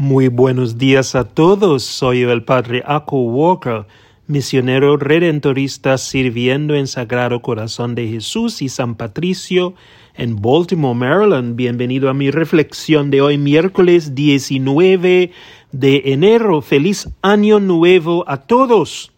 [0.00, 1.82] Muy buenos días a todos.
[1.82, 3.84] Soy el Padre Ako Walker,
[4.28, 9.74] misionero redentorista sirviendo en Sagrado Corazón de Jesús y San Patricio
[10.14, 11.54] en Baltimore, Maryland.
[11.54, 15.32] Bienvenido a mi reflexión de hoy, miércoles 19
[15.70, 16.62] de enero.
[16.62, 19.12] Feliz año nuevo a todos.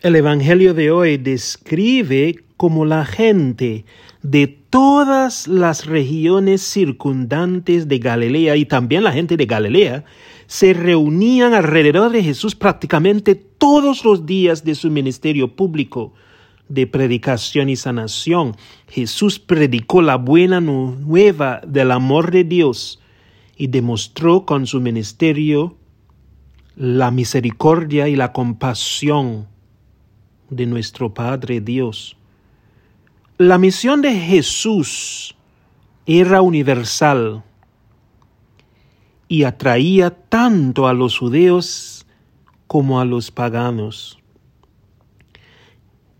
[0.00, 3.84] El Evangelio de hoy describe cómo la gente
[4.22, 10.04] de todas las regiones circundantes de Galilea y también la gente de Galilea
[10.46, 16.12] se reunían alrededor de Jesús prácticamente todos los días de su ministerio público
[16.68, 18.56] de predicación y sanación.
[18.88, 23.00] Jesús predicó la buena nueva del amor de Dios
[23.56, 25.76] y demostró con su ministerio
[26.76, 29.46] la misericordia y la compasión
[30.50, 32.16] de nuestro Padre Dios.
[33.38, 35.34] La misión de Jesús
[36.06, 37.42] era universal
[39.26, 42.06] y atraía tanto a los judíos
[42.68, 44.20] como a los paganos.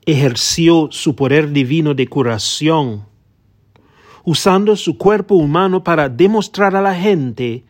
[0.05, 3.07] Ejerció su poder divino de curación,
[4.25, 7.65] usando su cuerpo humano para demostrar a la gente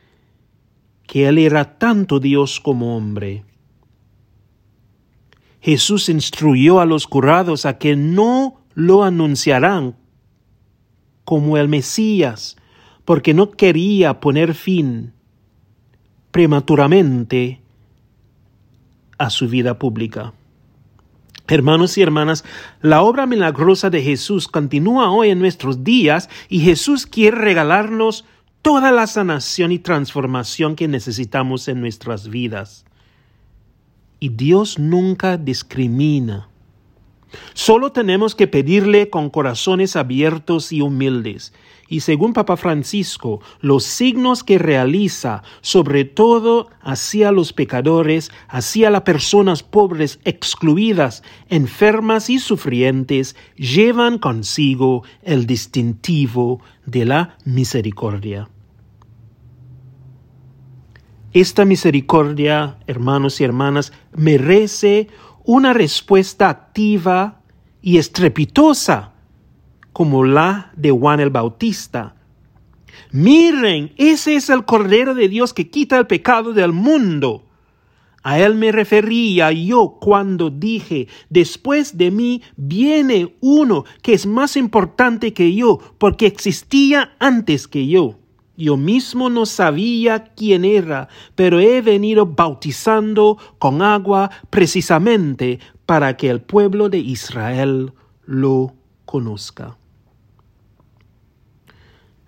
[1.06, 3.44] que Él era tanto Dios como hombre.
[5.60, 9.96] Jesús instruyó a los curados a que no lo anunciarán
[11.24, 12.56] como el Mesías,
[13.04, 15.12] porque no quería poner fin
[16.30, 17.60] prematuramente
[19.18, 20.32] a su vida pública.
[21.46, 22.44] Hermanos y hermanas,
[22.80, 28.24] la obra milagrosa de Jesús continúa hoy en nuestros días y Jesús quiere regalarnos
[28.62, 32.86] toda la sanación y transformación que necesitamos en nuestras vidas.
[34.20, 36.48] Y Dios nunca discrimina.
[37.52, 41.52] Solo tenemos que pedirle con corazones abiertos y humildes.
[41.88, 49.02] Y según Papa Francisco, los signos que realiza, sobre todo hacia los pecadores, hacia las
[49.02, 58.48] personas pobres, excluidas, enfermas y sufrientes, llevan consigo el distintivo de la misericordia.
[61.34, 65.08] Esta misericordia, hermanos y hermanas, merece
[65.44, 67.40] una respuesta activa
[67.82, 69.12] y estrepitosa
[69.92, 72.16] como la de Juan el Bautista.
[73.10, 77.44] Miren, ese es el Cordero de Dios que quita el pecado del mundo.
[78.22, 84.56] A él me refería yo cuando dije, después de mí viene uno que es más
[84.56, 88.18] importante que yo, porque existía antes que yo.
[88.56, 96.30] Yo mismo no sabía quién era, pero he venido bautizando con agua precisamente para que
[96.30, 97.92] el pueblo de Israel
[98.24, 99.76] lo conozca.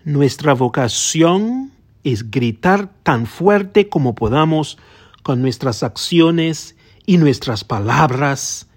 [0.05, 1.73] Nuestra vocación
[2.03, 4.79] es gritar tan fuerte como podamos
[5.23, 6.77] con nuestras acciones
[7.07, 8.69] y nuestras palabras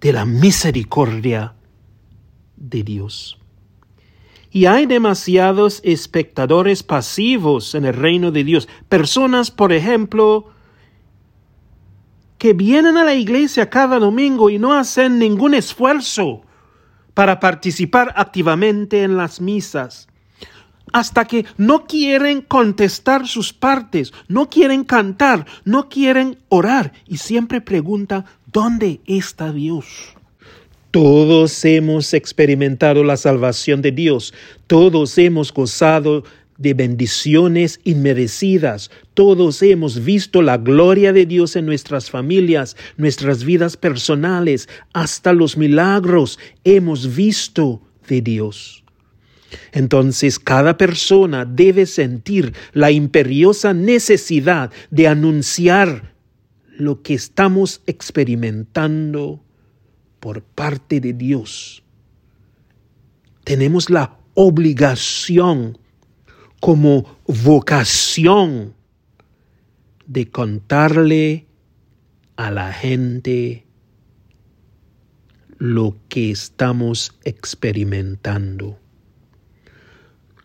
[0.00, 1.54] de la misericordia
[2.56, 3.38] de Dios.
[4.54, 8.68] Y hay demasiados espectadores pasivos en el reino de Dios.
[8.88, 10.48] Personas, por ejemplo,
[12.38, 16.42] que vienen a la iglesia cada domingo y no hacen ningún esfuerzo
[17.14, 20.06] para participar activamente en las misas.
[20.92, 27.60] Hasta que no quieren contestar sus partes, no quieren cantar, no quieren orar y siempre
[27.60, 30.14] preguntan, ¿dónde está Dios?
[30.94, 34.32] Todos hemos experimentado la salvación de Dios,
[34.68, 36.22] todos hemos gozado
[36.56, 43.76] de bendiciones inmerecidas, todos hemos visto la gloria de Dios en nuestras familias, nuestras vidas
[43.76, 48.84] personales, hasta los milagros hemos visto de Dios.
[49.72, 56.14] Entonces cada persona debe sentir la imperiosa necesidad de anunciar
[56.78, 59.40] lo que estamos experimentando
[60.24, 61.82] por parte de Dios.
[63.44, 65.76] Tenemos la obligación
[66.60, 68.72] como vocación
[70.06, 71.46] de contarle
[72.36, 73.66] a la gente
[75.58, 78.78] lo que estamos experimentando.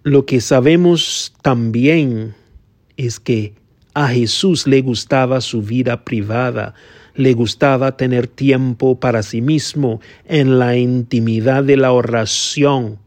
[0.03, 2.35] Lo que sabemos también
[2.97, 3.53] es que
[3.93, 6.73] a Jesús le gustaba su vida privada,
[7.19, 12.97] le gustaba tener tiempo para sí mismo en la intimidad de la oración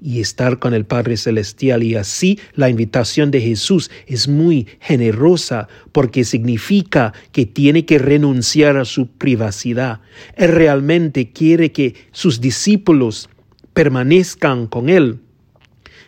[0.00, 1.82] y estar con el Padre Celestial.
[1.82, 8.76] Y así la invitación de Jesús es muy generosa porque significa que tiene que renunciar
[8.76, 9.98] a su privacidad.
[10.36, 13.28] Él realmente quiere que sus discípulos
[13.74, 15.18] permanezcan con Él.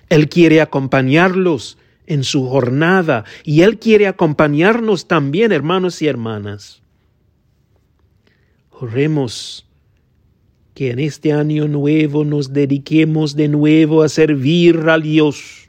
[0.09, 6.84] Él quiere acompañarlos en su jornada y Él quiere acompañarnos también, hermanos y hermanas.
[8.81, 9.67] Oremos
[10.75, 15.69] que en este año nuevo nos dediquemos de nuevo a servir a Dios.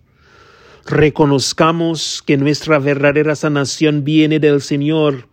[0.87, 5.27] Reconozcamos que nuestra verdadera sanación viene del Señor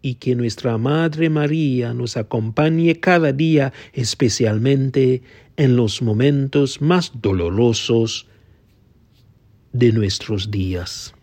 [0.00, 5.22] y que nuestra Madre María nos acompañe cada día, especialmente
[5.56, 8.26] en los momentos más dolorosos
[9.72, 11.14] de nuestros días.